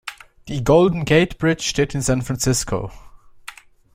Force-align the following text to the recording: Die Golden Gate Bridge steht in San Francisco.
Die 0.47 0.63
Golden 0.63 1.05
Gate 1.05 1.37
Bridge 1.37 1.61
steht 1.61 1.93
in 1.93 2.01
San 2.01 2.23
Francisco. 2.23 2.91